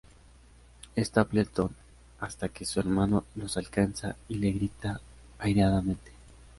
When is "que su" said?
2.49-2.79